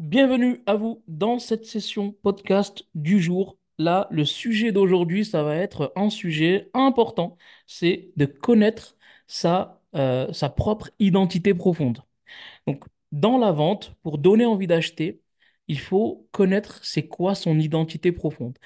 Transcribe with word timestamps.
Bienvenue 0.00 0.62
à 0.64 0.76
vous 0.76 1.02
dans 1.08 1.38
cette 1.38 1.66
session 1.66 2.12
podcast 2.22 2.86
du 2.94 3.20
jour. 3.20 3.58
Là, 3.76 4.08
le 4.10 4.24
sujet 4.24 4.72
d'aujourd'hui, 4.72 5.26
ça 5.26 5.42
va 5.42 5.56
être 5.56 5.92
un 5.94 6.08
sujet 6.08 6.70
important, 6.72 7.36
c'est 7.66 8.10
de 8.16 8.24
connaître 8.24 8.96
sa, 9.26 9.82
euh, 9.94 10.32
sa 10.32 10.48
propre 10.48 10.90
identité 11.00 11.52
profonde. 11.52 12.02
Donc, 12.66 12.84
dans 13.12 13.38
la 13.38 13.52
vente, 13.52 13.94
pour 14.02 14.18
donner 14.18 14.46
envie 14.46 14.66
d'acheter, 14.66 15.22
il 15.68 15.78
faut 15.80 16.26
connaître 16.32 16.84
c'est 16.84 17.06
quoi 17.08 17.34
son 17.34 17.58
identité 17.58 18.12
profonde. 18.12 18.58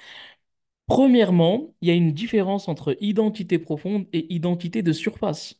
Premièrement, 0.87 1.73
il 1.81 1.87
y 1.89 1.91
a 1.91 1.95
une 1.95 2.13
différence 2.13 2.67
entre 2.67 2.95
identité 3.01 3.59
profonde 3.59 4.07
et 4.13 4.33
identité 4.33 4.83
de 4.83 4.93
surface. 4.93 5.55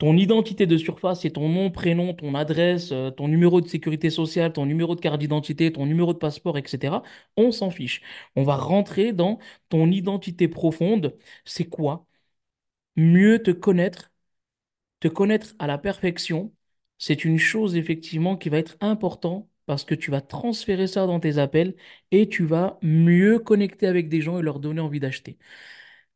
Ton 0.00 0.16
identité 0.18 0.66
de 0.66 0.78
surface, 0.78 1.20
c'est 1.22 1.30
ton 1.32 1.48
nom, 1.50 1.70
prénom, 1.70 2.14
ton 2.14 2.34
adresse, 2.34 2.90
euh, 2.92 3.12
ton 3.12 3.28
numéro 3.28 3.60
de 3.60 3.68
sécurité 3.68 4.10
sociale, 4.10 4.52
ton 4.52 4.66
numéro 4.66 4.94
de 4.96 5.00
carte 5.00 5.20
d'identité, 5.20 5.72
ton 5.72 5.86
numéro 5.86 6.14
de 6.14 6.18
passeport, 6.18 6.58
etc. 6.58 7.02
On 7.36 7.52
s'en 7.52 7.70
fiche. 7.70 8.02
On 8.36 8.42
va 8.44 8.56
rentrer 8.56 9.12
dans 9.12 9.38
ton 9.68 9.90
identité 9.90 10.48
profonde. 10.48 11.16
C'est 11.44 11.66
quoi? 11.66 12.06
Mieux 12.96 13.42
te 13.42 13.50
connaître, 13.52 14.12
te 15.00 15.08
connaître 15.08 15.54
à 15.60 15.66
la 15.68 15.78
perfection. 15.78 16.54
C'est 16.98 17.24
une 17.24 17.38
chose 17.38 17.76
effectivement 17.76 18.36
qui 18.36 18.48
va 18.50 18.58
être 18.58 18.76
importante 18.80 19.48
parce 19.66 19.84
que 19.84 19.94
tu 19.96 20.10
vas 20.12 20.20
transférer 20.22 20.86
ça 20.88 21.06
dans 21.06 21.20
tes 21.20 21.38
appels 21.38 21.76
et 22.12 22.28
tu 22.28 22.44
vas 22.46 22.78
mieux 22.82 23.38
connecter 23.40 23.86
avec 23.88 24.08
des 24.08 24.20
gens 24.22 24.38
et 24.40 24.42
leur 24.42 24.60
donner 24.60 24.80
envie 24.80 25.00
d'acheter. 25.00 25.38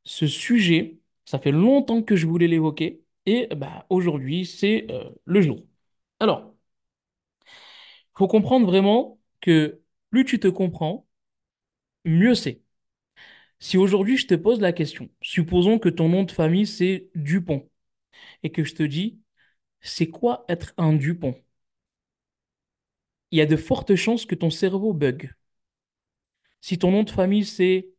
Ce 0.05 0.27
sujet, 0.27 0.99
ça 1.27 1.39
fait 1.39 1.53
longtemps 1.53 2.03
que 2.03 2.17
je 2.17 2.27
voulais 2.27 2.49
l'évoquer 2.49 3.04
et 3.27 3.49
bah, 3.57 3.87
aujourd'hui, 3.91 4.47
c'est 4.47 4.87
euh, 4.91 5.11
le 5.25 5.41
jour. 5.43 5.61
Alors, 6.21 6.55
il 8.15 8.19
faut 8.19 8.29
comprendre 8.29 8.67
vraiment 8.67 9.21
que 9.41 9.81
plus 10.11 10.25
tu 10.25 10.39
te 10.41 10.49
comprends, 10.49 11.07
mieux 12.05 12.35
c'est. 12.35 12.63
Si 13.61 13.79
aujourd'hui 13.79 14.17
je 14.17 14.27
te 14.27 14.35
pose 14.35 14.61
la 14.61 14.73
question, 14.73 15.11
supposons 15.23 15.79
que 15.79 15.89
ton 15.89 16.09
nom 16.09 16.25
de 16.25 16.33
famille 16.33 16.67
c'est 16.67 17.11
Dupont 17.15 17.69
et 18.45 18.53
que 18.53 18.65
je 18.65 18.75
te 18.75 18.85
dis, 18.85 19.21
c'est 19.83 20.09
quoi 20.09 20.45
être 20.49 20.75
un 20.79 20.95
Dupont? 20.95 21.37
Il 23.33 23.37
y 23.39 23.43
a 23.43 23.47
de 23.47 23.57
fortes 23.57 23.97
chances 23.97 24.25
que 24.25 24.35
ton 24.35 24.49
cerveau 24.49 24.95
bug. 24.95 25.31
Si 26.61 26.79
ton 26.79 26.91
nom 26.91 27.05
de 27.05 27.11
famille 27.11 27.45
c'est 27.45 27.91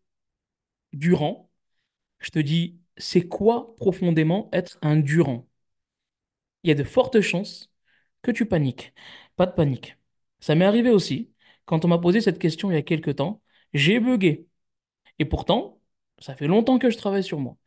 Durand, 0.93 1.49
je 2.19 2.31
te 2.31 2.39
dis, 2.39 2.79
c'est 2.97 3.27
quoi 3.27 3.75
profondément 3.77 4.49
être 4.53 4.77
un 4.81 4.97
Durand? 4.97 5.47
il 6.63 6.69
y 6.69 6.71
a 6.71 6.75
de 6.75 6.83
fortes 6.83 7.21
chances 7.21 7.71
que 8.21 8.31
tu 8.31 8.45
paniques. 8.45 8.93
Pas 9.35 9.45
de 9.45 9.51
panique. 9.53 9.97
Ça 10.39 10.55
m'est 10.55 10.65
arrivé 10.65 10.89
aussi. 10.89 11.31
Quand 11.65 11.85
on 11.85 11.87
m'a 11.87 11.97
posé 11.99 12.21
cette 12.21 12.39
question 12.39 12.71
il 12.71 12.75
y 12.75 12.77
a 12.77 12.81
quelques 12.81 13.15
temps, 13.17 13.41
j'ai 13.73 13.99
bugué. 13.99 14.47
Et 15.19 15.25
pourtant, 15.25 15.81
ça 16.19 16.35
fait 16.35 16.47
longtemps 16.47 16.79
que 16.79 16.89
je 16.91 16.97
travaille 16.97 17.23
sur 17.23 17.39
moi. 17.39 17.57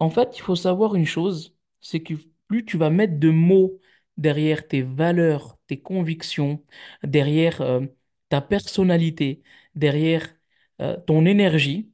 En 0.00 0.10
fait, 0.10 0.36
il 0.38 0.42
faut 0.42 0.56
savoir 0.56 0.94
une 0.96 1.06
chose, 1.06 1.56
c'est 1.80 2.02
que 2.02 2.14
plus 2.48 2.64
tu 2.64 2.76
vas 2.78 2.90
mettre 2.90 3.18
de 3.18 3.30
mots 3.30 3.80
derrière 4.16 4.68
tes 4.68 4.82
valeurs, 4.82 5.58
tes 5.66 5.80
convictions, 5.80 6.64
derrière 7.02 7.60
euh, 7.62 7.86
ta 8.30 8.40
personnalité, 8.40 9.42
derrière 9.76 10.36
euh, 10.80 10.98
ton 11.06 11.26
énergie, 11.26 11.92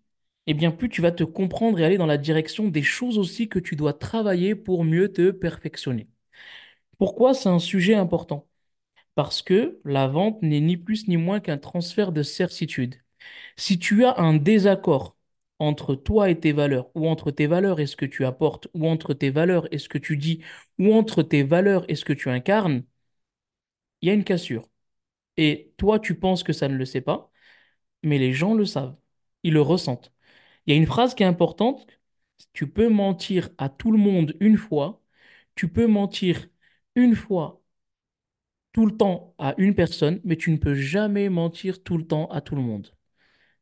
eh 0.50 0.54
bien 0.54 0.70
plus 0.72 0.88
tu 0.88 1.02
vas 1.02 1.12
te 1.12 1.24
comprendre 1.24 1.80
et 1.80 1.84
aller 1.84 1.98
dans 1.98 2.06
la 2.06 2.18
direction 2.18 2.68
des 2.68 2.82
choses 2.82 3.18
aussi 3.18 3.48
que 3.48 3.58
tu 3.58 3.76
dois 3.76 3.92
travailler 3.94 4.54
pour 4.54 4.84
mieux 4.84 5.12
te 5.12 5.30
perfectionner. 5.32 6.08
Pourquoi 6.98 7.34
c'est 7.34 7.48
un 7.48 7.58
sujet 7.58 7.94
important? 7.94 8.48
Parce 9.14 9.42
que 9.42 9.80
la 9.84 10.08
vente 10.08 10.42
n'est 10.42 10.60
ni 10.60 10.76
plus 10.76 11.08
ni 11.08 11.16
moins 11.18 11.40
qu'un 11.40 11.58
transfert 11.58 12.12
de 12.12 12.22
certitude. 12.24 12.96
Si 13.56 13.78
tu 13.78 14.04
as 14.06 14.18
un 14.20 14.34
désaccord 14.36 15.16
entre 15.60 15.94
toi 15.96 16.30
et 16.30 16.40
tes 16.40 16.52
valeurs, 16.52 16.90
ou 16.96 17.08
entre 17.08 17.30
tes 17.32 17.46
valeurs 17.48 17.80
et 17.80 17.86
ce 17.86 17.96
que 17.96 18.06
tu 18.06 18.24
apportes, 18.26 18.68
ou 18.74 18.88
entre 18.88 19.14
tes 19.14 19.30
valeurs 19.30 19.68
et 19.74 19.78
ce 19.78 19.88
que 19.90 19.98
tu 19.98 20.16
dis, 20.18 20.42
ou 20.78 20.94
entre 20.94 21.22
tes 21.22 21.42
valeurs 21.44 21.84
et 21.90 21.96
ce 21.96 22.04
que 22.06 22.12
tu 22.14 22.30
incarnes, 22.30 22.84
il 24.02 24.08
y 24.08 24.10
a 24.10 24.14
une 24.14 24.24
cassure. 24.24 24.68
Et 25.38 25.72
toi, 25.78 26.00
tu 26.00 26.16
penses 26.18 26.44
que 26.44 26.54
ça 26.54 26.68
ne 26.68 26.76
le 26.76 26.84
sait 26.84 27.00
pas, 27.02 27.30
mais 28.04 28.18
les 28.18 28.32
gens 28.32 28.54
le 28.54 28.66
savent. 28.66 28.96
Ils 29.44 29.54
le 29.54 29.62
ressentent. 29.62 30.12
Il 30.66 30.72
y 30.74 30.76
a 30.76 30.78
une 30.80 30.86
phrase 30.86 31.14
qui 31.14 31.22
est 31.22 31.26
importante. 31.26 31.86
Tu 32.52 32.68
peux 32.70 32.88
mentir 32.88 33.50
à 33.58 33.68
tout 33.68 33.92
le 33.92 33.98
monde 33.98 34.36
une 34.40 34.56
fois, 34.56 35.02
tu 35.56 35.68
peux 35.68 35.86
mentir 35.86 36.48
une 36.96 37.16
fois 37.16 37.62
tout 38.72 38.86
le 38.86 38.96
temps 38.96 39.34
à 39.38 39.54
une 39.58 39.74
personne, 39.74 40.20
mais 40.24 40.36
tu 40.36 40.50
ne 40.50 40.56
peux 40.56 40.74
jamais 40.74 41.28
mentir 41.28 41.82
tout 41.82 41.96
le 41.98 42.06
temps 42.06 42.26
à 42.28 42.40
tout 42.40 42.54
le 42.56 42.62
monde. 42.62 42.94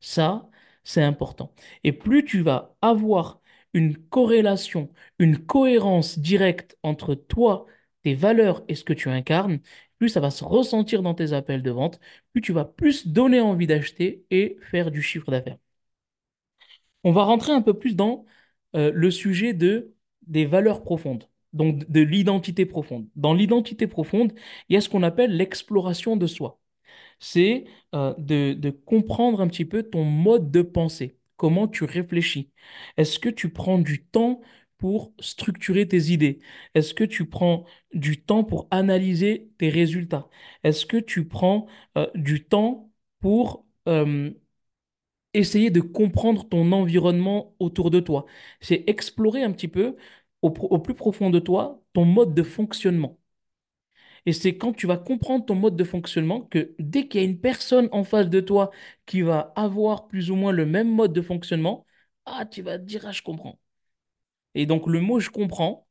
Ça, 0.01 0.51
c'est 0.85 1.03
important. 1.03 1.55
Et 1.85 1.93
plus 1.93 2.25
tu 2.25 2.43
vas 2.43 2.77
avoir 2.83 3.41
une 3.75 3.97
corrélation, 3.99 4.93
une 5.19 5.39
cohérence 5.39 6.19
directe 6.19 6.79
entre 6.85 7.15
toi, 7.17 7.67
tes 8.05 8.15
valeurs 8.15 8.65
et 8.69 8.77
ce 8.77 8.85
que 8.85 8.95
tu 8.95 9.11
incarnes, 9.11 9.61
plus 9.99 10.11
ça 10.11 10.21
va 10.21 10.31
se 10.31 10.45
ressentir 10.45 11.03
dans 11.03 11.15
tes 11.15 11.33
appels 11.35 11.63
de 11.63 11.71
vente, 11.73 12.01
plus 12.33 12.43
tu 12.43 12.53
vas 12.53 12.65
plus 12.67 13.09
donner 13.09 13.41
envie 13.41 13.69
d'acheter 13.69 14.27
et 14.31 14.59
faire 14.71 14.91
du 14.93 15.03
chiffre 15.03 15.31
d'affaires. 15.33 15.59
On 17.09 17.13
va 17.13 17.25
rentrer 17.25 17.53
un 17.53 17.63
peu 17.63 17.73
plus 17.73 17.97
dans 17.97 18.27
euh, 18.77 18.93
le 18.95 19.11
sujet 19.11 19.55
de, 19.55 19.95
des 20.27 20.45
valeurs 20.45 20.83
profondes, 20.83 21.25
donc 21.55 21.91
de 21.91 22.01
l'identité 22.03 22.67
profonde. 22.67 23.09
Dans 23.17 23.33
l'identité 23.33 23.87
profonde, 23.87 24.35
il 24.69 24.75
y 24.75 24.77
a 24.77 24.83
ce 24.83 24.91
qu'on 24.91 25.03
appelle 25.03 25.35
l'exploration 25.35 26.17
de 26.19 26.27
soi. 26.27 26.61
C'est 27.19 27.65
euh, 27.95 28.15
de, 28.19 28.71
comprendre 28.71 29.41
un 29.41 29.49
petit 29.49 29.65
peu 29.65 29.85
ton 29.85 30.05
mode 30.05 30.51
de 30.51 30.61
pensée, 30.61 31.17
comment 31.37 31.67
tu 31.67 31.85
réfléchis. 31.85 32.51
Est-ce 32.99 33.19
que 33.19 33.31
tu 33.31 33.51
prends 33.51 33.79
du 33.79 34.05
temps 34.05 34.43
pour 34.77 35.15
structurer 35.19 35.89
tes 35.89 36.11
idées? 36.13 36.41
Est-ce 36.75 36.93
que 36.93 37.05
tu 37.05 37.27
prends 37.27 37.65
du 37.95 38.23
temps 38.23 38.45
pour 38.45 38.69
analyser 38.71 39.51
tes 39.59 39.71
résultats? 39.71 40.29
Est-ce 40.63 40.85
que 40.85 40.99
tu 40.99 41.27
prends 41.27 41.69
euh, 41.97 42.07
du 42.15 42.45
temps 42.45 42.93
pour 43.21 43.65
essayer 45.35 45.71
de 45.71 45.81
comprendre 45.81 46.49
ton 46.49 46.73
environnement 46.73 47.55
autour 47.59 47.91
de 47.91 48.01
toi. 48.01 48.27
C'est 48.61 48.85
explorer 48.89 49.43
un 49.43 49.53
petit 49.53 49.69
peu 49.69 49.97
au, 50.43 50.51
plus 50.51 50.95
profond 50.95 51.31
de 51.31 51.39
toi 51.41 51.83
ton 51.93 52.05
mode 52.05 52.35
de 52.35 52.43
fonctionnement. 52.43 53.19
Et 54.27 54.33
c'est 54.33 54.57
quand 54.57 54.73
tu 54.73 54.87
vas 54.87 54.97
comprendre 54.99 55.45
ton 55.47 55.55
mode 55.55 55.77
de 55.77 55.85
fonctionnement 55.85 56.43
que 56.43 56.75
dès 56.79 57.09
qu'il 57.09 57.21
y 57.21 57.25
a 57.25 57.27
une 57.27 57.41
personne 57.41 57.89
en 57.93 58.05
face 58.05 58.29
de 58.29 58.41
toi 58.41 58.71
qui 59.07 59.23
va 59.23 59.53
avoir 59.57 60.09
plus 60.09 60.31
ou 60.31 60.37
moins 60.37 60.53
le 60.53 60.67
même 60.67 60.89
mode 60.93 61.13
de 61.13 61.23
fonctionnement, 61.23 61.87
ah, 62.27 62.45
tu 62.47 62.63
vas 62.63 62.79
te 62.79 62.85
dire, 62.85 63.05
ah, 63.07 63.13
je 63.13 63.23
comprends. 63.23 63.59
Et 64.55 64.67
donc 64.67 64.89
le 64.89 65.01
mot 65.01 65.21
je 65.21 65.31
comprends 65.31 65.88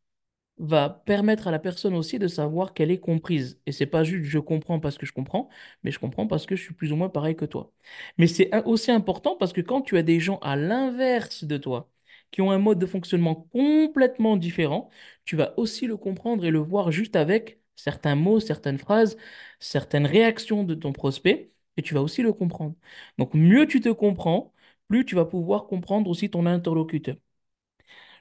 va 0.60 0.90
permettre 0.90 1.48
à 1.48 1.52
la 1.52 1.60
personne 1.60 1.94
aussi 1.96 2.20
de 2.20 2.28
savoir 2.28 2.74
qu'elle 2.74 2.92
est 2.92 3.00
comprise. 3.00 3.60
Et 3.66 3.72
c'est 3.72 3.86
pas 3.86 4.04
juste 4.04 4.26
je 4.30 4.40
comprends 4.40 4.80
parce 4.80 4.98
que 4.98 5.06
je 5.06 5.14
comprends, 5.14 5.50
mais 5.84 5.92
je 5.92 6.00
comprends 6.00 6.28
parce 6.28 6.46
que 6.46 6.56
je 6.56 6.64
suis 6.64 6.74
plus 6.74 6.92
ou 6.92 6.96
moins 6.96 7.10
pareil 7.10 7.36
que 7.36 7.46
toi. 7.46 7.72
Mais 8.18 8.28
c'est 8.28 8.50
aussi 8.66 8.92
important 8.92 9.36
parce 9.38 9.54
que 9.54 9.62
quand 9.62 9.82
tu 9.82 9.98
as 9.98 10.04
des 10.04 10.20
gens 10.20 10.38
à 10.40 10.56
l'inverse 10.56 11.44
de 11.44 11.58
toi, 11.58 11.90
qui 12.32 12.42
ont 12.42 12.52
un 12.52 12.58
mode 12.60 12.80
de 12.80 12.86
fonctionnement 12.86 13.36
complètement 13.54 14.36
différent, 14.38 14.90
tu 15.26 15.36
vas 15.36 15.54
aussi 15.58 15.88
le 15.88 15.96
comprendre 15.98 16.44
et 16.46 16.52
le 16.52 16.60
voir 16.60 16.92
juste 16.92 17.16
avec 17.16 17.62
certains 17.76 18.16
mots, 18.16 18.40
certaines 18.40 18.78
phrases, 18.80 19.18
certaines 19.60 20.06
réactions 20.06 20.64
de 20.64 20.74
ton 20.76 20.92
prospect, 20.94 21.52
et 21.78 21.82
tu 21.82 21.94
vas 21.94 22.02
aussi 22.02 22.22
le 22.24 22.34
comprendre. 22.34 22.76
Donc 23.18 23.34
mieux 23.34 23.68
tu 23.68 23.80
te 23.82 23.90
comprends, 23.90 24.54
plus 24.88 25.06
tu 25.06 25.16
vas 25.16 25.26
pouvoir 25.26 25.68
comprendre 25.68 26.10
aussi 26.10 26.30
ton 26.30 26.46
interlocuteur. 26.46 27.16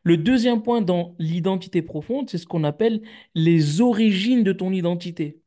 Le 0.06 0.16
deuxième 0.16 0.62
point 0.62 0.82
dans 0.82 1.16
l'identité 1.18 1.82
profonde, 1.82 2.30
c'est 2.30 2.38
ce 2.38 2.46
qu'on 2.46 2.62
appelle 2.64 3.02
les 3.34 3.80
origines 3.80 4.44
de 4.44 4.52
ton 4.52 4.72
identité. 4.72 5.42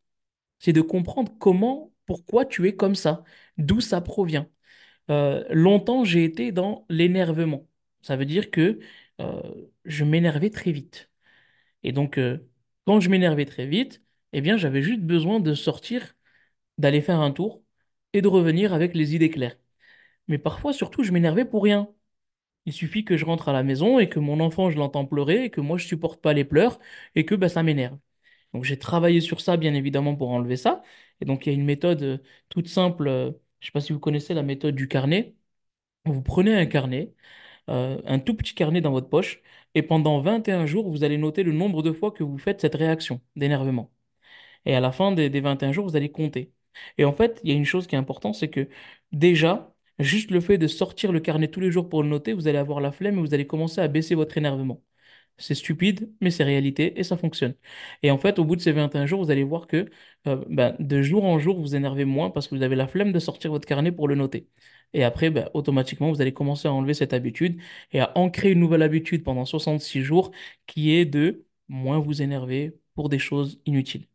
C'est 0.60 0.74
de 0.74 0.82
comprendre 0.82 1.34
comment, 1.40 1.94
pourquoi 2.06 2.46
tu 2.46 2.68
es 2.68 2.76
comme 2.76 2.96
ça, 2.96 3.24
d'où 3.58 3.82
ça 3.82 4.02
provient. 4.02 4.50
Euh, 5.12 5.46
longtemps, 5.52 6.04
j'ai 6.06 6.26
été 6.26 6.52
dans 6.52 6.86
l'énervement. 6.90 7.68
Ça 8.02 8.18
veut 8.18 8.26
dire 8.26 8.52
que 8.52 8.80
euh, 9.22 9.42
je 9.86 10.06
m'énervais 10.06 10.50
très 10.52 10.72
vite. 10.74 11.12
Et 11.84 11.92
donc, 11.94 12.18
euh, 12.18 12.40
quand 12.86 13.00
je 13.02 13.10
m'énervais 13.10 13.46
très 13.46 13.68
vite, 13.68 14.04
eh 14.34 14.42
bien, 14.42 14.58
j'avais 14.58 14.82
juste 14.84 15.02
besoin 15.02 15.40
de 15.42 15.54
sortir, 15.56 16.16
d'aller 16.80 17.02
faire 17.02 17.22
un 17.22 17.32
tour 17.32 17.64
et 18.14 18.22
de 18.22 18.28
revenir 18.30 18.74
avec 18.74 18.96
les 18.96 19.16
idées 19.16 19.32
claires. 19.32 19.58
Mais 20.28 20.38
parfois, 20.40 20.74
surtout, 20.74 21.04
je 21.04 21.12
m'énervais 21.14 21.46
pour 21.46 21.64
rien. 21.64 21.90
Il 22.66 22.74
suffit 22.74 23.04
que 23.06 23.18
je 23.18 23.26
rentre 23.26 23.50
à 23.50 23.54
la 23.54 23.64
maison 23.64 24.00
et 24.00 24.10
que 24.10 24.20
mon 24.20 24.40
enfant, 24.40 24.70
je 24.70 24.78
l'entends 24.78 25.06
pleurer 25.06 25.46
et 25.46 25.50
que 25.50 25.62
moi, 25.62 25.78
je 25.78 25.88
supporte 25.88 26.22
pas 26.22 26.34
les 26.34 26.46
pleurs 26.46 26.80
et 27.16 27.26
que 27.26 27.36
bah, 27.36 27.50
ça 27.50 27.64
m'énerve. 27.64 27.98
Donc, 28.54 28.64
j'ai 28.66 28.78
travaillé 28.80 29.22
sur 29.22 29.42
ça, 29.42 29.58
bien 29.58 29.74
évidemment, 29.76 30.16
pour 30.16 30.30
enlever 30.32 30.58
ça. 30.58 30.84
Et 31.22 31.26
donc, 31.26 31.46
il 31.46 31.50
y 31.52 31.54
a 31.54 31.56
une 31.60 31.66
méthode 31.66 32.04
euh, 32.04 32.18
toute 32.50 32.68
simple. 32.70 33.08
euh, 33.08 33.32
je 33.62 33.68
sais 33.68 33.72
pas 33.72 33.82
si 33.82 33.94
vous 33.94 34.00
connaissez 34.00 34.34
la 34.36 34.44
méthode 34.44 34.76
du 34.76 34.88
carnet. 34.88 35.36
Vous 36.06 36.22
prenez 36.24 36.56
un 36.56 36.66
carnet, 36.66 37.14
euh, 37.70 38.02
un 38.06 38.20
tout 38.20 38.36
petit 38.36 38.56
carnet 38.56 38.82
dans 38.82 38.92
votre 38.92 39.10
poche, 39.10 39.42
et 39.76 39.84
pendant 39.84 40.22
21 40.22 40.66
jours, 40.68 40.90
vous 40.90 41.04
allez 41.06 41.18
noter 41.20 41.44
le 41.44 41.54
nombre 41.54 41.84
de 41.84 41.94
fois 41.94 42.12
que 42.12 42.24
vous 42.24 42.38
faites 42.40 42.62
cette 42.62 42.76
réaction 42.76 43.22
d'énervement. 43.36 43.92
Et 44.66 44.76
à 44.76 44.80
la 44.80 44.92
fin 44.92 45.12
des, 45.12 45.30
des 45.30 45.42
21 45.42 45.72
jours, 45.72 45.88
vous 45.88 45.96
allez 45.96 46.12
compter. 46.12 46.54
Et 46.98 47.06
en 47.06 47.14
fait, 47.14 47.40
il 47.44 47.50
y 47.50 47.54
a 47.54 47.56
une 47.56 47.66
chose 47.66 47.88
qui 47.88 47.96
est 47.96 47.98
importante, 47.98 48.36
c'est 48.36 48.50
que 48.50 48.70
déjà, 49.12 49.74
juste 50.00 50.32
le 50.32 50.42
fait 50.42 50.58
de 50.58 50.68
sortir 50.68 51.12
le 51.12 51.20
carnet 51.20 51.48
tous 51.50 51.60
les 51.60 51.72
jours 51.72 51.90
pour 51.90 52.04
le 52.04 52.10
noter, 52.10 52.34
vous 52.34 52.48
allez 52.48 52.58
avoir 52.58 52.80
la 52.82 52.92
flemme 52.92 53.18
et 53.18 53.22
vous 53.22 53.34
allez 53.34 53.48
commencer 53.48 53.82
à 53.82 53.88
baisser 53.88 54.16
votre 54.16 54.38
énervement. 54.38 54.84
C'est 55.38 55.56
stupide, 55.56 56.14
mais 56.22 56.32
c'est 56.32 56.44
réalité 56.44 57.00
et 57.00 57.04
ça 57.04 57.16
fonctionne. 57.18 57.56
Et 58.04 58.12
en 58.12 58.18
fait, 58.18 58.40
au 58.40 58.46
bout 58.46 58.56
de 58.58 58.62
ces 58.62 58.74
21 58.74 59.06
jours, 59.06 59.24
vous 59.24 59.32
allez 59.32 59.44
voir 59.44 59.68
que 59.68 59.90
euh, 60.28 60.44
ben, 60.50 60.76
de 60.80 61.02
jour 61.02 61.24
en 61.26 61.40
jour, 61.40 61.60
vous 61.60 61.76
énervez 61.76 62.06
moins 62.06 62.30
parce 62.30 62.48
que 62.50 62.56
vous 62.56 62.64
avez 62.64 62.76
la 62.76 62.88
flemme 62.88 63.12
de 63.14 63.20
sortir 63.20 63.52
votre 63.52 63.68
carnet 63.68 63.92
pour 63.94 64.08
le 64.10 64.16
noter. 64.16 64.50
Et 64.94 65.04
après, 65.04 65.30
ben, 65.30 65.50
automatiquement, 65.54 66.12
vous 66.12 66.22
allez 66.22 66.34
commencer 66.34 66.68
à 66.68 66.74
enlever 66.74 66.94
cette 66.94 67.14
habitude 67.14 67.62
et 67.92 68.00
à 68.02 68.12
ancrer 68.18 68.52
une 68.52 68.60
nouvelle 68.60 68.82
habitude 68.82 69.24
pendant 69.24 69.46
66 69.46 70.02
jours 70.02 70.32
qui 70.68 70.92
est 70.94 71.06
de 71.06 71.46
moins 71.70 72.00
vous 72.00 72.22
énerver 72.22 72.78
pour 72.96 73.08
des 73.10 73.20
choses 73.20 73.62
inutiles. 73.66 74.08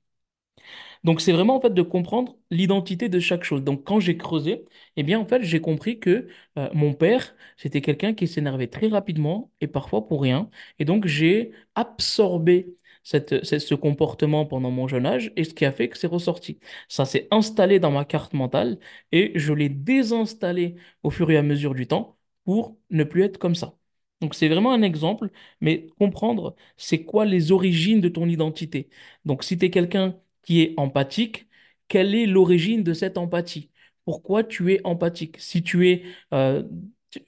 Donc 1.05 1.21
c'est 1.21 1.33
vraiment 1.33 1.57
en 1.57 1.61
fait 1.61 1.75
de 1.75 1.83
comprendre 1.83 2.37
l'identité 2.51 3.09
de 3.09 3.21
chaque 3.21 3.45
chose. 3.45 3.63
Donc 3.63 3.85
quand 3.85 4.01
j'ai 4.01 4.17
creusé, 4.17 4.65
eh 4.97 5.03
bien 5.03 5.19
en 5.21 5.27
fait 5.27 5.43
j'ai 5.43 5.61
compris 5.61 5.99
que 6.01 6.29
euh, 6.59 6.69
mon 6.75 6.95
père 6.95 7.35
c'était 7.57 7.81
quelqu'un 7.81 8.15
qui 8.15 8.27
s'énervait 8.29 8.67
très 8.69 8.89
rapidement 8.89 9.51
et 9.61 9.67
parfois 9.67 10.07
pour 10.07 10.23
rien. 10.23 10.51
Et 10.79 10.85
donc 10.85 11.07
j'ai 11.07 11.53
absorbé 11.75 12.77
cette, 13.03 13.45
ce 13.45 13.59
ce 13.59 13.75
comportement 13.75 14.47
pendant 14.47 14.71
mon 14.71 14.89
jeune 14.89 15.07
âge 15.07 15.33
et 15.37 15.45
ce 15.45 15.53
qui 15.55 15.65
a 15.65 15.73
fait 15.73 15.89
que 15.89 15.99
c'est 15.99 16.07
ressorti. 16.07 16.59
Ça 16.89 17.05
s'est 17.05 17.29
installé 17.31 17.79
dans 17.81 17.91
ma 17.91 18.05
carte 18.05 18.33
mentale 18.33 18.79
et 19.13 19.33
je 19.39 19.53
l'ai 19.53 19.69
désinstallé 19.69 20.77
au 21.03 21.11
fur 21.11 21.31
et 21.31 21.37
à 21.37 21.43
mesure 21.43 21.75
du 21.75 21.87
temps 21.87 22.19
pour 22.45 22.77
ne 22.91 23.05
plus 23.05 23.23
être 23.25 23.39
comme 23.39 23.55
ça. 23.55 23.75
Donc 24.21 24.35
c'est 24.35 24.49
vraiment 24.49 24.73
un 24.73 24.83
exemple, 24.83 25.31
mais 25.61 25.87
comprendre 25.99 26.55
c'est 26.77 27.05
quoi 27.05 27.25
les 27.25 27.53
origines 27.53 28.01
de 28.01 28.09
ton 28.09 28.27
identité. 28.29 28.89
Donc 29.25 29.45
si 29.45 29.59
tu 29.59 29.67
es 29.67 29.71
quelqu'un 29.71 30.17
qui 30.45 30.63
est 30.63 30.75
empathique, 30.77 31.49
quelle 31.89 32.15
est 32.15 32.27
l'origine 32.27 32.83
de 32.83 32.93
cette 32.95 33.19
empathie? 33.19 33.71
Pourquoi 34.05 34.45
tu 34.45 34.73
es 34.73 34.81
empathique? 34.85 35.41
Si 35.41 35.63
tu 35.63 35.89
es 35.91 36.03
euh, 36.33 36.63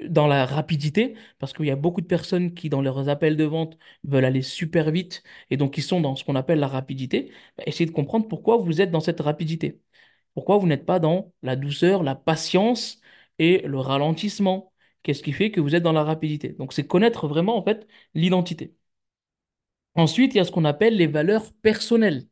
dans 0.00 0.26
la 0.26 0.46
rapidité, 0.46 1.14
parce 1.38 1.52
qu'il 1.52 1.66
y 1.66 1.70
a 1.70 1.76
beaucoup 1.76 2.00
de 2.00 2.06
personnes 2.06 2.54
qui, 2.54 2.68
dans 2.68 2.82
leurs 2.82 3.08
appels 3.08 3.36
de 3.36 3.44
vente, 3.44 3.78
veulent 4.04 4.24
aller 4.24 4.42
super 4.42 4.90
vite 4.90 5.22
et 5.50 5.56
donc 5.56 5.78
ils 5.78 5.82
sont 5.82 6.00
dans 6.00 6.16
ce 6.16 6.24
qu'on 6.24 6.34
appelle 6.36 6.58
la 6.58 6.68
rapidité, 6.68 7.32
bah, 7.56 7.64
essayez 7.66 7.86
de 7.86 7.94
comprendre 7.94 8.26
pourquoi 8.28 8.56
vous 8.56 8.80
êtes 8.80 8.90
dans 8.90 9.00
cette 9.00 9.20
rapidité. 9.20 9.80
Pourquoi 10.34 10.58
vous 10.58 10.66
n'êtes 10.66 10.86
pas 10.86 10.98
dans 11.00 11.32
la 11.42 11.56
douceur, 11.56 12.02
la 12.02 12.14
patience 12.14 13.00
et 13.38 13.60
le 13.66 13.78
ralentissement? 13.80 14.72
Qu'est-ce 15.02 15.22
qui 15.22 15.32
fait 15.32 15.50
que 15.50 15.60
vous 15.60 15.74
êtes 15.74 15.82
dans 15.82 15.92
la 15.92 16.04
rapidité? 16.04 16.50
Donc, 16.50 16.72
c'est 16.72 16.86
connaître 16.86 17.28
vraiment, 17.28 17.56
en 17.56 17.64
fait, 17.64 17.86
l'identité. 18.14 18.74
Ensuite, 19.96 20.34
il 20.34 20.38
y 20.38 20.40
a 20.40 20.44
ce 20.44 20.52
qu'on 20.52 20.64
appelle 20.64 20.96
les 20.96 21.06
valeurs 21.08 21.52
personnelles. 21.62 22.26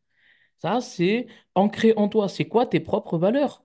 C'est 0.81 1.27
ancré 1.55 1.93
en 1.97 2.09
toi. 2.09 2.29
C'est 2.29 2.47
quoi 2.49 2.67
tes 2.67 2.81
propres 2.81 3.19
valeurs? 3.19 3.65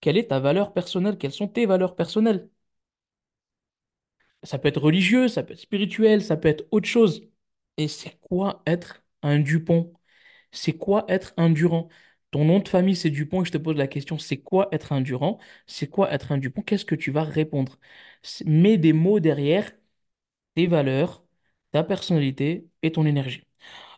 Quelle 0.00 0.18
est 0.18 0.28
ta 0.30 0.40
valeur 0.40 0.72
personnelle? 0.74 1.18
Quelles 1.18 1.32
sont 1.32 1.48
tes 1.48 1.66
valeurs 1.66 1.96
personnelles? 1.96 2.50
Ça 4.42 4.58
peut 4.58 4.68
être 4.68 4.80
religieux, 4.80 5.28
ça 5.28 5.42
peut 5.42 5.52
être 5.52 5.58
spirituel, 5.60 6.22
ça 6.22 6.36
peut 6.36 6.48
être 6.48 6.66
autre 6.70 6.88
chose. 6.88 7.28
Et 7.76 7.88
c'est 7.88 8.18
quoi 8.20 8.62
être 8.66 9.02
un 9.22 9.38
Dupont? 9.40 9.92
C'est 10.52 10.74
quoi 10.74 11.04
être 11.08 11.34
un 11.38 11.50
Durand? 11.50 11.88
Ton 12.32 12.44
nom 12.44 12.60
de 12.60 12.68
famille, 12.68 12.96
c'est 12.96 13.10
Dupont, 13.10 13.42
et 13.42 13.44
je 13.46 13.52
te 13.52 13.58
pose 13.58 13.76
la 13.76 13.88
question, 13.88 14.18
c'est 14.18 14.38
quoi 14.38 14.68
être 14.72 14.92
un 14.92 15.00
Durand? 15.02 15.38
C'est 15.66 15.88
quoi 15.88 16.12
être 16.12 16.32
un 16.32 16.38
Dupont? 16.38 16.62
Qu'est-ce 16.62 16.84
que 16.86 16.94
tu 16.96 17.10
vas 17.12 17.24
répondre? 17.24 17.78
Mets 18.46 18.78
des 18.78 18.92
mots 18.92 19.20
derrière 19.20 19.72
tes 20.54 20.66
valeurs, 20.66 21.24
ta 21.72 21.84
personnalité 21.84 22.68
et 22.82 22.92
ton 22.92 23.06
énergie. 23.06 23.44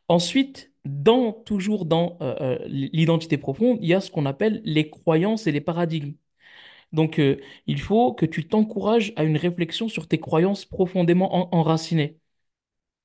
Ensuite, 0.08 0.71
dans, 0.84 1.32
toujours 1.32 1.84
dans 1.86 2.18
euh, 2.22 2.34
euh, 2.40 2.58
l'identité 2.68 3.38
profonde, 3.38 3.78
il 3.80 3.88
y 3.88 3.94
a 3.94 4.00
ce 4.00 4.10
qu'on 4.10 4.26
appelle 4.26 4.60
les 4.64 4.90
croyances 4.90 5.46
et 5.46 5.52
les 5.52 5.60
paradigmes. 5.60 6.14
Donc, 6.92 7.18
euh, 7.20 7.38
il 7.66 7.80
faut 7.80 8.14
que 8.14 8.26
tu 8.26 8.48
t'encourages 8.48 9.12
à 9.16 9.24
une 9.24 9.36
réflexion 9.38 9.88
sur 9.88 10.08
tes 10.08 10.20
croyances 10.20 10.64
profondément 10.66 11.34
en- 11.54 11.58
enracinées. 11.58 12.18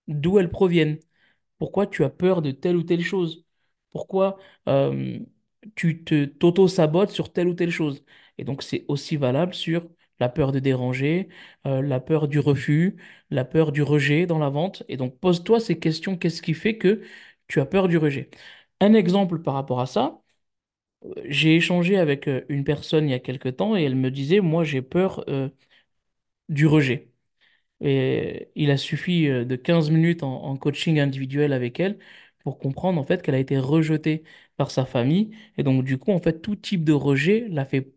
D'où 0.07 0.39
elles 0.39 0.50
proviennent? 0.51 1.00
Pourquoi 1.59 1.88
tu 1.88 2.03
as 2.06 2.09
peur 2.12 2.41
de 2.41 2.51
telle 2.51 2.77
ou 2.77 2.83
telle 2.83 3.01
chose? 3.03 3.45
Pourquoi 3.91 4.38
tu 5.75 6.03
te 6.03 6.25
t'auto-sabotes 6.25 7.12
sur 7.12 7.31
telle 7.31 7.47
ou 7.47 7.53
telle 7.53 7.71
chose? 7.71 8.03
Et 8.38 8.44
donc, 8.44 8.63
c'est 8.63 8.85
aussi 8.88 9.18
valable 9.18 9.53
sur 9.53 9.88
la 10.19 10.30
peur 10.30 10.51
de 10.51 10.59
déranger, 10.59 11.30
la 11.65 12.00
peur 12.00 12.27
du 12.27 12.39
refus, 12.39 12.97
la 13.30 13.45
peur 13.45 13.71
du 13.71 13.81
rejet 13.83 14.25
dans 14.25 14.39
la 14.39 14.50
vente. 14.50 14.83
Et 14.89 14.97
donc, 14.97 15.19
pose-toi 15.19 15.59
ces 15.59 15.80
questions. 15.80 16.18
Qu'est-ce 16.18 16.41
qui 16.41 16.53
fait 16.53 16.77
que 16.77 17.01
tu 17.47 17.59
as 17.61 17.65
peur 17.65 17.88
du 17.88 17.97
rejet? 17.97 18.29
Un 18.79 18.94
exemple 18.94 19.41
par 19.41 19.53
rapport 19.55 19.79
à 19.81 19.85
ça, 19.88 20.21
euh, 21.05 21.13
j'ai 21.25 21.55
échangé 21.57 21.97
avec 21.97 22.27
euh, 22.27 22.44
une 22.49 22.63
personne 22.65 23.07
il 23.07 23.11
y 23.11 23.13
a 23.15 23.19
quelque 23.19 23.49
temps 23.49 23.75
et 23.77 23.83
elle 23.83 23.95
me 23.95 24.11
disait, 24.11 24.41
moi, 24.41 24.63
j'ai 24.65 24.81
peur 24.83 25.23
euh, 25.29 25.49
du 26.49 26.67
rejet. 26.67 27.11
Et 27.81 28.51
il 28.55 28.71
a 28.71 28.77
suffi 28.77 29.27
de 29.29 29.57
15 29.57 29.91
minutes 29.91 30.23
en, 30.23 30.44
en 30.45 30.57
coaching 30.57 30.99
individuel 31.01 31.53
avec 31.53 31.79
elle 31.81 31.99
pour 32.41 32.59
comprendre 32.59 33.01
en 33.01 33.05
fait 33.05 33.23
qu'elle 33.23 33.35
a 33.35 33.39
été 33.39 33.59
rejetée 33.59 34.23
par 34.57 34.71
sa 34.71 34.85
famille. 34.88 35.31
Et 35.57 35.63
donc 35.63 35.85
du 35.85 35.99
coup, 35.99 36.13
en 36.13 36.19
fait, 36.21 36.41
tout 36.41 36.57
type 36.57 36.85
de 36.85 36.94
rejet 36.94 37.47
l'a 37.49 37.65
fait 37.65 37.94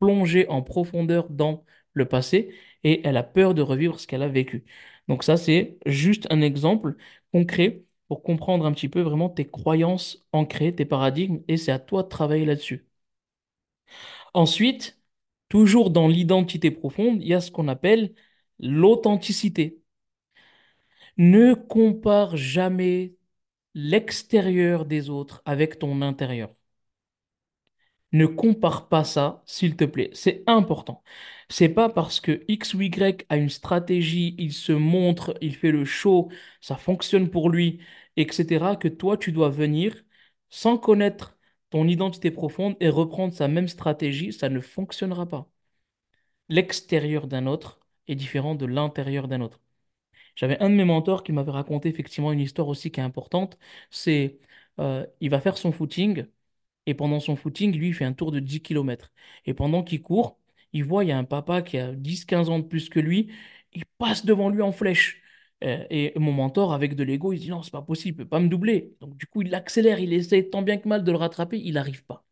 plonger 0.00 0.48
en 0.50 0.62
profondeur 0.62 1.30
dans 1.30 1.64
le 1.94 2.06
passé 2.06 2.54
et 2.84 3.06
elle 3.06 3.18
a 3.18 3.24
peur 3.24 3.54
de 3.54 3.62
revivre 3.62 4.00
ce 4.00 4.08
qu'elle 4.08 4.24
a 4.24 4.28
vécu. 4.28 4.64
Donc 5.08 5.24
ça, 5.24 5.38
c'est 5.38 5.78
juste 5.86 6.28
un 6.30 6.42
exemple 6.42 6.96
concret 7.32 7.83
pour 8.08 8.22
comprendre 8.22 8.66
un 8.66 8.72
petit 8.72 8.88
peu 8.88 9.00
vraiment 9.02 9.28
tes 9.28 9.46
croyances 9.46 10.26
ancrées, 10.32 10.74
tes 10.74 10.84
paradigmes, 10.86 11.40
et 11.48 11.56
c'est 11.56 11.72
à 11.72 11.78
toi 11.78 12.02
de 12.02 12.08
travailler 12.08 12.46
là-dessus. 12.46 12.86
Ensuite, 14.34 15.00
toujours 15.48 15.90
dans 15.90 16.08
l'identité 16.08 16.70
profonde, 16.70 17.22
il 17.22 17.28
y 17.28 17.34
a 17.34 17.40
ce 17.40 17.50
qu'on 17.50 17.68
appelle 17.68 18.14
l'authenticité. 18.58 19.82
Ne 21.16 21.54
compare 21.54 22.36
jamais 22.36 23.16
l'extérieur 23.74 24.86
des 24.86 25.10
autres 25.10 25.42
avec 25.46 25.78
ton 25.80 26.02
intérieur. 26.02 26.54
Ne 28.14 28.26
compare 28.26 28.88
pas 28.88 29.04
ça, 29.04 29.42
s'il 29.46 29.76
te 29.76 29.84
plaît. 29.84 30.10
C'est 30.14 30.44
important. 30.46 31.02
C'est 31.50 31.68
pas 31.68 31.90
parce 31.90 32.20
que 32.20 32.44
X 32.48 32.74
ou 32.74 32.82
Y 32.82 33.26
a 33.28 33.36
une 33.36 33.50
stratégie, 33.50 34.34
il 34.38 34.52
se 34.54 34.72
montre, 34.72 35.36
il 35.42 35.54
fait 35.56 35.72
le 35.72 35.84
show, 35.84 36.30
ça 36.62 36.76
fonctionne 36.76 37.30
pour 37.30 37.50
lui, 37.50 37.80
etc., 38.16 38.76
que 38.76 38.88
toi, 38.88 39.18
tu 39.18 39.32
dois 39.32 39.50
venir 39.50 40.04
sans 40.50 40.78
connaître 40.78 41.36
ton 41.70 41.88
identité 41.88 42.30
profonde 42.30 42.76
et 42.80 42.88
reprendre 42.88 43.34
sa 43.34 43.48
même 43.48 43.68
stratégie. 43.68 44.32
Ça 44.32 44.48
ne 44.48 44.60
fonctionnera 44.60 45.26
pas. 45.28 45.50
L'extérieur 46.48 47.26
d'un 47.26 47.46
autre 47.46 47.80
est 48.08 48.14
différent 48.14 48.54
de 48.54 48.66
l'intérieur 48.66 49.28
d'un 49.28 49.40
autre. 49.40 49.60
J'avais 50.36 50.60
un 50.62 50.70
de 50.70 50.76
mes 50.76 50.84
mentors 50.86 51.24
qui 51.24 51.32
m'avait 51.32 51.52
raconté 51.52 51.88
effectivement 51.90 52.32
une 52.32 52.40
histoire 52.40 52.68
aussi 52.68 52.90
qui 52.92 53.00
est 53.00 53.02
importante. 53.04 53.58
C'est, 53.90 54.38
euh, 54.80 55.06
il 55.20 55.30
va 55.30 55.40
faire 55.40 55.58
son 55.58 55.72
footing 55.72 56.26
et 56.86 56.94
pendant 56.94 57.20
son 57.20 57.36
footing, 57.36 57.76
lui, 57.76 57.88
il 57.88 57.94
fait 57.94 58.04
un 58.04 58.12
tour 58.12 58.32
de 58.32 58.40
10 58.40 58.60
kilomètres. 58.62 59.12
Et 59.46 59.54
pendant 59.54 59.82
qu'il 59.82 60.02
court, 60.02 60.38
il 60.72 60.84
voit, 60.84 61.04
il 61.04 61.08
y 61.08 61.12
a 61.12 61.18
un 61.18 61.24
papa 61.24 61.62
qui 61.62 61.78
a 61.78 61.92
10-15 61.94 62.50
ans 62.50 62.58
de 62.58 62.64
plus 62.64 62.88
que 62.88 63.00
lui, 63.00 63.32
il 63.72 63.84
passe 63.98 64.24
devant 64.26 64.50
lui 64.50 64.62
en 64.62 64.72
flèche. 64.72 65.22
Euh, 65.64 65.86
et 65.90 66.12
mon 66.18 66.32
mentor, 66.32 66.72
avec 66.74 66.94
de 66.96 67.04
l'ego, 67.04 67.32
il 67.32 67.38
dit 67.40 67.50
non, 67.50 67.62
c'est 67.62 67.70
pas 67.70 67.82
possible, 67.82 68.14
il 68.20 68.24
peut 68.24 68.28
pas 68.28 68.40
me 68.40 68.48
doubler. 68.48 68.94
Donc 69.00 69.16
du 69.16 69.26
coup, 69.26 69.42
il 69.42 69.54
accélère, 69.54 69.98
il 70.00 70.12
essaie 70.12 70.48
tant 70.48 70.62
bien 70.62 70.78
que 70.78 70.88
mal 70.88 71.04
de 71.04 71.10
le 71.12 71.18
rattraper, 71.18 71.58
il 71.58 71.74
n'arrive 71.74 72.04
pas. 72.04 72.24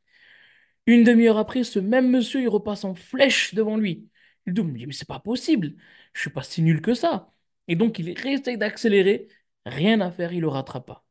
Une 0.87 1.05
demi-heure 1.05 1.39
après, 1.39 1.65
ce 1.65 1.79
même 1.79 2.11
monsieur, 2.11 2.41
il 2.41 2.49
repasse 2.49 2.85
en 2.85 2.95
flèche 2.95 3.55
devant 3.55 3.77
lui. 3.77 4.09
Il 4.47 4.55
dit, 4.55 4.63
mais 4.87 4.93
c'est 4.93 5.07
pas 5.09 5.21
possible, 5.21 5.75
je 6.15 6.21
suis 6.21 6.31
pas 6.31 6.43
si 6.43 6.63
nul 6.63 6.81
que 6.83 6.95
ça. 6.95 7.33
Et 7.69 7.77
donc, 7.77 7.99
il 8.01 8.09
essaye 8.09 8.59
d'accélérer, 8.59 9.29
rien 9.67 10.01
à 10.01 10.11
faire, 10.11 10.33
il 10.33 10.41
le 10.41 10.49
rattrape 10.49 10.87
pas. 10.87 11.05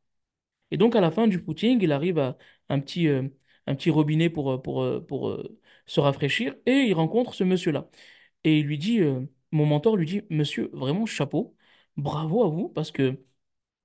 Et 0.72 0.78
donc, 0.78 0.96
à 0.96 1.02
la 1.02 1.12
fin 1.12 1.28
du 1.28 1.40
footing, 1.40 1.80
il 1.82 1.92
arrive 1.92 2.20
à 2.20 2.38
un 2.72 2.80
petit, 2.80 3.08
euh, 3.08 3.28
un 3.68 3.76
petit 3.76 3.90
robinet 3.92 4.30
pour, 4.30 4.52
euh, 4.52 4.58
pour, 4.62 4.84
euh, 4.84 5.02
pour, 5.08 5.38
se 5.88 6.00
rafraîchir 6.00 6.56
et 6.66 6.72
il 6.88 6.94
rencontre 6.94 7.34
ce 7.34 7.44
monsieur-là. 7.44 7.90
Et 8.46 8.60
il 8.60 8.66
lui 8.68 8.78
dit, 8.78 9.02
mon 9.52 9.66
mentor 9.66 9.98
lui 9.98 10.06
dit, 10.08 10.22
monsieur, 10.30 10.70
vraiment 10.74 11.06
chapeau, 11.06 11.56
bravo 11.98 12.44
à 12.44 12.50
vous, 12.50 12.70
parce 12.70 12.92
que 12.92 13.20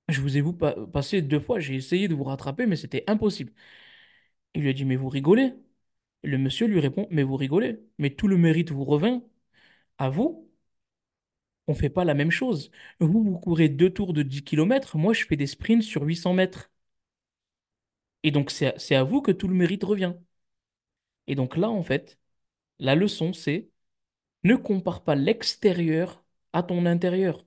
je 0.09 0.21
vous 0.21 0.37
ai 0.37 0.41
vous 0.41 0.53
pa- 0.53 0.75
passé 0.93 1.21
deux 1.23 1.39
fois, 1.41 1.59
j'ai 1.59 1.75
essayé 1.75 2.07
de 2.09 2.15
vous 2.15 2.23
rattraper, 2.25 2.65
mais 2.67 2.75
c'était 2.77 3.03
impossible. 3.07 3.53
Il 4.55 4.61
lui 4.63 4.69
a 4.69 4.73
dit, 4.73 4.83
mais 4.85 4.95
vous 4.97 5.07
rigolez? 5.09 5.53
Le 6.23 6.37
monsieur 6.39 6.67
lui 6.67 6.79
répond, 6.81 7.07
mais 7.11 7.23
vous 7.23 7.35
rigolez, 7.37 7.79
mais 7.99 8.09
tout 8.11 8.27
le 8.29 8.37
mérite 8.37 8.71
vous 8.71 8.83
revint 8.85 9.23
à 9.99 10.09
vous. 10.09 10.49
On 11.67 11.73
fait 11.75 11.89
pas 11.89 12.03
la 12.05 12.13
même 12.13 12.29
chose. 12.31 12.71
Vous, 12.99 13.23
vous 13.23 13.39
courez 13.39 13.69
deux 13.69 13.89
tours 13.89 14.11
de 14.13 14.21
10 14.23 14.43
kilomètres, 14.43 14.97
moi 14.97 15.13
je 15.13 15.25
fais 15.25 15.35
des 15.37 15.47
sprints 15.47 15.81
sur 15.83 16.03
800 16.03 16.33
mètres. 16.33 16.69
Et 18.27 18.31
donc 18.31 18.51
c'est 18.51 18.95
à, 18.95 19.03
vous 19.05 19.21
que 19.21 19.31
tout 19.31 19.47
le 19.47 19.55
mérite 19.55 19.83
revient. 19.85 20.13
Et 21.27 21.35
donc 21.35 21.55
là, 21.57 21.69
en 21.69 21.83
fait, 21.83 22.19
la 22.79 22.95
leçon, 22.95 23.33
c'est 23.33 23.69
ne 24.43 24.55
compare 24.55 25.03
pas 25.03 25.15
l'extérieur 25.15 26.25
à 26.53 26.63
ton 26.63 26.85
intérieur. 26.85 27.45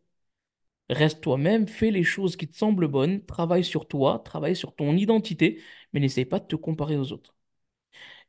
Reste 0.91 1.23
toi-même, 1.23 1.69
fais 1.69 1.91
les 1.91 2.05
choses 2.05 2.37
qui 2.37 2.49
te 2.49 2.57
semblent 2.57 2.89
bonnes, 2.89 3.25
travaille 3.27 3.65
sur 3.65 3.89
toi, 3.89 4.21
travaille 4.25 4.57
sur 4.57 4.75
ton 4.77 4.97
identité, 4.97 5.63
mais 5.93 6.01
n'essaie 6.01 6.25
pas 6.27 6.41
de 6.41 6.47
te 6.47 6.57
comparer 6.57 6.97
aux 6.97 7.13
autres. 7.13 7.35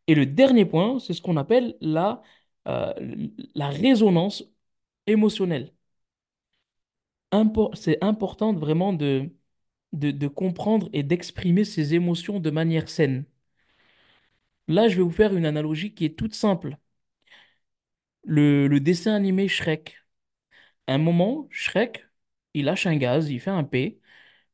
Et 0.08 0.16
le 0.16 0.26
dernier 0.26 0.66
point, 0.66 1.00
c'est 1.00 1.14
ce 1.14 1.22
qu'on 1.22 1.38
appelle 1.38 1.78
la, 1.82 2.22
euh, 2.68 2.94
la 3.56 3.70
résonance 3.70 4.44
émotionnelle. 5.08 5.74
C'est 7.74 8.04
important 8.04 8.54
vraiment 8.54 8.94
de, 8.94 9.30
de, 9.94 10.28
comprendre 10.28 10.90
et 10.94 11.04
d'exprimer 11.04 11.66
ses 11.66 11.94
émotions 11.94 12.40
de 12.40 12.50
manière 12.52 12.90
saine. 12.90 13.26
Là, 14.68 14.88
je 14.88 14.96
vais 14.98 15.04
vous 15.04 15.12
faire 15.12 15.36
une 15.36 15.46
analogie 15.46 15.94
qui 15.94 16.04
est 16.06 16.18
toute 16.18 16.34
simple. 16.34 16.78
Le, 18.24 18.68
le 18.68 18.80
dessin 18.80 19.14
animé 19.16 19.48
Shrek. 19.48 19.98
À 20.88 20.96
un 20.96 20.98
moment, 21.00 21.48
Shrek, 21.52 22.08
il 22.54 22.66
lâche 22.66 22.88
un 22.88 22.98
gaz, 22.98 23.30
il 23.30 23.40
fait 23.40 23.52
un 23.52 23.64
P, 23.64 24.02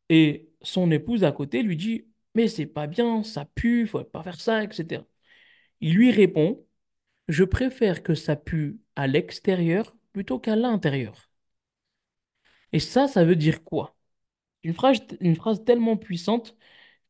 et 0.10 0.50
son 0.64 0.92
épouse 0.92 1.24
à 1.26 1.34
côté 1.34 1.64
lui 1.64 1.78
dit, 1.78 2.08
Mais 2.36 2.50
c'est 2.50 2.68
pas 2.68 2.88
bien, 2.88 3.24
ça 3.24 3.46
pue, 3.46 3.88
faut 3.88 4.04
pas 4.06 4.24
faire 4.24 4.42
ça, 4.42 4.64
etc. 4.64 5.06
Il 5.82 5.96
lui 5.96 6.12
répond, 6.12 6.66
Je 7.30 7.46
préfère 7.46 8.04
que 8.04 8.16
ça 8.16 8.36
pue 8.38 8.80
à 8.98 9.08
l'extérieur 9.08 9.96
plutôt 10.14 10.40
qu'à 10.40 10.56
l'intérieur. 10.58 11.32
Et 12.72 12.80
ça, 12.80 13.10
ça 13.10 13.26
veut 13.26 13.36
dire 13.36 13.62
quoi? 13.66 13.97
Une 14.64 14.74
phrase, 14.74 15.64
tellement 15.66 15.98
puissante 15.98 16.56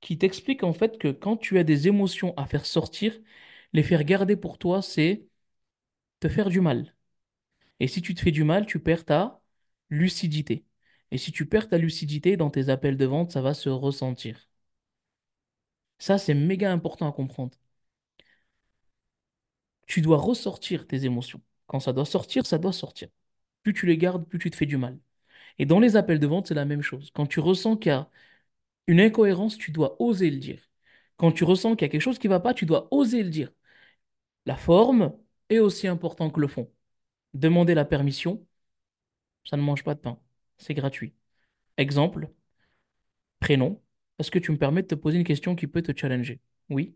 qui 0.01 0.17
t'explique 0.17 0.63
en 0.63 0.73
fait 0.73 0.97
que 0.99 1.09
quand 1.09 1.37
tu 1.37 1.59
as 1.59 1.63
des 1.65 1.87
émotions 1.89 2.35
à 2.37 2.47
faire 2.47 2.65
sortir, 2.65 3.17
les 3.73 3.83
faire 3.83 4.03
garder 4.05 4.35
pour 4.37 4.57
toi, 4.59 4.81
c'est 4.81 5.27
te 6.21 6.29
faire 6.29 6.49
du 6.49 6.61
mal. 6.61 6.95
Et 7.81 7.87
si 7.89 8.01
tu 8.03 8.15
te 8.15 8.21
fais 8.21 8.31
du 8.31 8.43
mal, 8.45 8.65
tu 8.67 8.79
perds 8.81 9.05
ta 9.05 9.41
lucidité. 9.89 10.65
Et 11.11 11.17
si 11.19 11.31
tu 11.31 11.47
perds 11.47 11.69
ta 11.69 11.77
lucidité 11.79 12.37
dans 12.37 12.49
tes 12.51 12.69
appels 12.69 12.97
de 12.97 13.05
vente, 13.05 13.31
ça 13.33 13.41
va 13.41 13.53
se 13.55 13.69
ressentir. 13.69 14.49
Ça, 15.99 16.17
c'est 16.17 16.33
méga 16.33 16.71
important 16.71 17.07
à 17.07 17.11
comprendre. 17.11 17.55
Tu 19.87 20.01
dois 20.01 20.17
ressortir 20.17 20.85
tes 20.87 21.05
émotions. 21.05 21.41
Quand 21.65 21.79
ça 21.79 21.91
doit 21.93 22.05
sortir, 22.05 22.45
ça 22.45 22.57
doit 22.59 22.73
sortir. 22.73 23.09
Plus 23.63 23.73
tu 23.73 23.85
les 23.87 23.97
gardes, 23.97 24.27
plus 24.27 24.39
tu 24.39 24.51
te 24.51 24.55
fais 24.57 24.65
du 24.67 24.77
mal. 24.77 24.99
Et 25.59 25.65
dans 25.65 25.79
les 25.79 25.95
appels 25.95 26.19
de 26.19 26.27
vente, 26.27 26.47
c'est 26.47 26.53
la 26.53 26.65
même 26.65 26.81
chose. 26.81 27.11
Quand 27.13 27.25
tu 27.27 27.39
ressens 27.39 27.77
qu'il 27.77 27.91
y 27.91 27.95
a 27.95 28.09
une 28.87 29.01
incohérence, 29.01 29.57
tu 29.57 29.71
dois 29.71 30.01
oser 30.01 30.31
le 30.31 30.37
dire. 30.39 30.61
Quand 31.17 31.31
tu 31.31 31.43
ressens 31.43 31.75
qu'il 31.75 31.85
y 31.85 31.89
a 31.89 31.91
quelque 31.91 32.01
chose 32.01 32.19
qui 32.19 32.27
ne 32.27 32.33
va 32.33 32.39
pas, 32.39 32.53
tu 32.53 32.65
dois 32.65 32.87
oser 32.91 33.23
le 33.23 33.29
dire. 33.29 33.51
La 34.47 34.57
forme 34.57 35.13
est 35.49 35.59
aussi 35.59 35.87
importante 35.87 36.33
que 36.33 36.39
le 36.39 36.47
fond. 36.47 36.71
Demander 37.35 37.75
la 37.75 37.85
permission, 37.85 38.45
ça 39.45 39.57
ne 39.57 39.63
mange 39.63 39.83
pas 39.83 39.95
de 39.95 39.99
pain. 39.99 40.19
C'est 40.57 40.73
gratuit. 40.75 41.13
Exemple, 41.77 42.29
prénom. 43.39 43.81
Est-ce 44.19 44.29
que 44.31 44.37
tu 44.39 44.51
me 44.51 44.57
permets 44.59 44.81
de 44.83 44.87
te 44.87 44.95
poser 44.95 45.17
une 45.17 45.23
question 45.23 45.55
qui 45.55 45.65
peut 45.67 45.81
te 45.81 45.97
challenger? 45.97 46.39
Oui. 46.69 46.95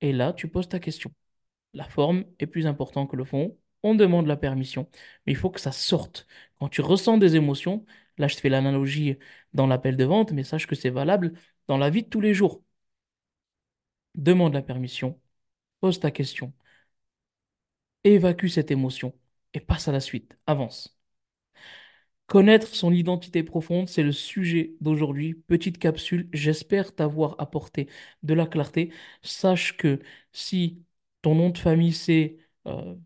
Et 0.00 0.12
là, 0.12 0.32
tu 0.32 0.48
poses 0.48 0.68
ta 0.70 0.78
question. 0.80 1.12
La 1.74 1.84
forme 1.88 2.24
est 2.40 2.46
plus 2.46 2.66
importante 2.66 3.10
que 3.10 3.16
le 3.16 3.24
fond. 3.24 3.56
On 3.86 3.94
demande 3.94 4.26
la 4.26 4.36
permission, 4.36 4.88
mais 5.26 5.32
il 5.32 5.36
faut 5.36 5.50
que 5.50 5.60
ça 5.60 5.72
sorte. 5.72 6.26
Quand 6.58 6.68
tu 6.68 6.80
ressens 6.82 7.18
des 7.18 7.36
émotions, 7.36 7.84
là, 8.18 8.28
je 8.28 8.34
te 8.36 8.40
fais 8.40 8.48
l'analogie 8.48 9.16
dans 9.54 9.66
l'appel 9.66 9.96
de 9.96 10.04
vente, 10.04 10.32
mais 10.32 10.44
sache 10.44 10.66
que 10.66 10.74
c'est 10.74 10.90
valable 10.90 11.32
dans 11.68 11.78
la 11.78 11.88
vie 11.90 12.02
de 12.02 12.08
tous 12.08 12.20
les 12.20 12.34
jours. 12.34 12.62
Demande 14.16 14.52
la 14.54 14.62
permission, 14.62 15.20
pose 15.80 16.00
ta 16.00 16.10
question, 16.10 16.52
évacue 18.04 18.46
cette 18.48 18.70
émotion 18.70 19.14
et 19.52 19.60
passe 19.60 19.86
à 19.88 19.92
la 19.92 20.00
suite. 20.00 20.38
Avance. 20.46 20.96
Connaître 22.26 22.66
son 22.74 22.92
identité 22.92 23.44
profonde, 23.44 23.88
c'est 23.88 24.02
le 24.02 24.10
sujet 24.12 24.74
d'aujourd'hui. 24.80 25.34
Petite 25.34 25.78
capsule, 25.78 26.28
j'espère 26.32 26.92
t'avoir 26.94 27.36
apporté 27.38 27.88
de 28.24 28.34
la 28.34 28.46
clarté. 28.48 28.92
Sache 29.22 29.76
que 29.76 30.00
si 30.32 30.82
ton 31.22 31.36
nom 31.36 31.50
de 31.50 31.58
famille 31.58 31.92
c'est 31.92 32.38
euh, 32.66 32.96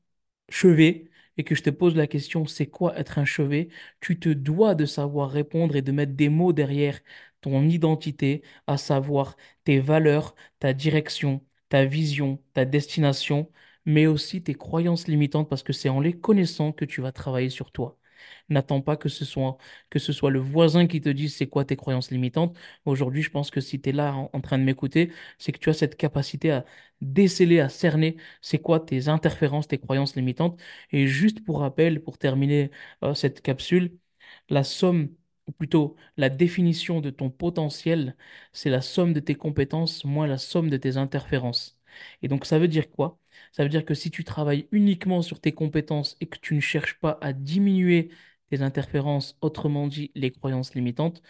Chevet 0.51 1.07
et 1.39 1.45
que 1.45 1.55
je 1.55 1.63
te 1.63 1.71
pose 1.71 1.97
la 1.97 2.07
question 2.07 2.47
c'est 2.47 2.67
quoi 2.67 2.99
être 2.99 3.19
un 3.19 3.25
chevet, 3.25 3.69
tu 4.01 4.19
te 4.21 4.29
dois 4.29 4.75
de 4.75 4.87
savoir 4.87 5.31
répondre 5.31 5.77
et 5.77 5.83
de 5.83 5.93
mettre 5.93 6.13
des 6.15 6.29
mots 6.29 6.53
derrière 6.53 7.01
ton 7.41 7.69
identité, 7.69 8.43
à 8.67 8.77
savoir 8.77 9.37
tes 9.65 9.81
valeurs, 9.81 10.35
ta 10.59 10.73
direction, 10.75 11.45
ta 11.71 11.85
vision, 11.87 12.43
ta 12.55 12.65
destination, 12.67 13.51
mais 13.87 14.07
aussi 14.07 14.43
tes 14.43 14.55
croyances 14.55 15.09
limitantes 15.09 15.49
parce 15.49 15.63
que 15.63 15.73
c'est 15.73 15.89
en 15.89 16.01
les 16.01 16.19
connaissant 16.19 16.73
que 16.73 16.85
tu 16.85 17.01
vas 17.01 17.13
travailler 17.13 17.51
sur 17.51 17.73
toi. 17.73 17.99
N'attends 18.49 18.81
pas 18.81 18.97
que 18.97 19.09
ce 19.09 19.25
soit, 19.25 19.59
que 19.91 19.99
ce 19.99 20.13
soit 20.13 20.31
le 20.31 20.39
voisin 20.41 20.87
qui 20.87 21.01
te 21.01 21.09
dise 21.09 21.37
c'est 21.37 21.47
quoi 21.49 21.65
tes 21.65 21.77
croyances 21.77 22.11
limitantes. 22.11 22.57
Aujourd'hui, 22.85 23.23
je 23.23 23.31
pense 23.31 23.51
que 23.51 23.61
si 23.61 23.81
tu 23.81 23.91
es 23.91 23.93
là 23.93 24.15
en, 24.33 24.41
train 24.41 24.59
de 24.59 24.65
m'écouter, 24.65 25.13
c'est 25.39 25.53
que 25.53 25.59
tu 25.59 25.71
as 25.71 25.75
cette 25.75 25.97
capacité 25.97 26.51
à 26.51 26.65
déceler, 27.01 27.61
à 27.61 27.69
cerner 27.69 28.17
c'est 28.41 28.59
quoi 28.59 28.81
tes 28.81 29.09
interférences, 29.09 29.69
tes 29.69 29.79
croyances 29.79 30.17
limitantes. 30.17 30.61
Et 30.91 31.07
juste 31.07 31.45
pour 31.45 31.61
rappel, 31.61 32.03
pour 32.03 32.19
terminer 32.19 32.71
euh, 33.05 33.15
cette 33.15 33.43
capsule, 33.43 33.99
la 34.49 34.65
somme, 34.65 35.11
ou 35.47 35.53
plutôt 35.53 35.97
la 36.17 36.29
définition 36.31 37.01
de 37.01 37.11
ton 37.11 37.31
potentiel, 37.31 38.17
c'est 38.53 38.71
la 38.71 38.81
somme 38.83 39.13
de 39.13 39.21
tes 39.21 39.35
compétences 39.37 40.05
moins 40.05 40.27
la 40.27 40.39
somme 40.39 40.71
de 40.71 40.77
tes 40.77 40.97
interférences. 40.97 41.79
Et 42.23 42.29
donc 42.29 42.47
ça 42.47 42.59
veut 42.59 42.69
dire 42.69 42.91
quoi? 42.91 43.20
Ça 43.53 43.63
veut 43.63 43.69
dire 43.69 43.85
que 43.85 43.95
si 43.95 44.11
tu 44.11 44.25
travailles 44.25 44.69
uniquement 44.73 45.23
sur 45.23 45.41
tes 45.41 45.53
compétences 45.53 46.17
et 46.21 46.27
que 46.27 46.39
tu 46.39 46.55
ne 46.55 46.61
cherches 46.61 46.99
pas 47.01 47.19
à 47.21 47.33
diminuer 47.33 48.11
tes 48.51 48.63
interférences, 48.63 49.37
autrement 49.41 49.89
dit 49.89 50.11
les 50.15 50.31
croyances 50.33 50.75
limitantes, 50.75 51.23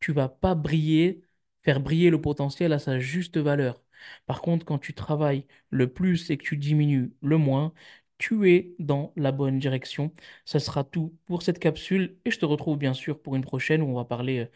tu 0.00 0.12
vas 0.12 0.28
pas 0.28 0.54
briller, 0.54 1.22
faire 1.62 1.80
briller 1.80 2.10
le 2.10 2.20
potentiel 2.20 2.72
à 2.72 2.78
sa 2.78 2.98
juste 2.98 3.36
valeur. 3.38 3.82
Par 4.26 4.42
contre, 4.42 4.64
quand 4.64 4.78
tu 4.78 4.94
travailles 4.94 5.46
le 5.70 5.92
plus 5.92 6.30
et 6.30 6.36
que 6.38 6.44
tu 6.44 6.56
diminues 6.56 7.12
le 7.22 7.36
moins, 7.38 7.72
tu 8.18 8.50
es 8.50 8.74
dans 8.78 9.12
la 9.16 9.32
bonne 9.32 9.58
direction. 9.58 10.12
Ça 10.44 10.60
sera 10.60 10.84
tout 10.84 11.16
pour 11.26 11.42
cette 11.42 11.58
capsule 11.58 12.18
et 12.24 12.30
je 12.30 12.38
te 12.38 12.46
retrouve 12.46 12.78
bien 12.78 12.94
sûr 12.94 13.20
pour 13.20 13.36
une 13.36 13.42
prochaine 13.44 13.82
où 13.82 13.86
on 13.88 13.94
va 13.94 14.04
parler 14.04 14.40
euh, 14.40 14.46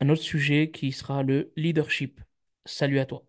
un 0.00 0.08
autre 0.10 0.22
sujet 0.22 0.70
qui 0.70 0.92
sera 0.92 1.22
le 1.24 1.52
leadership. 1.56 2.20
Salut 2.66 2.98
à 3.00 3.06
toi. 3.06 3.24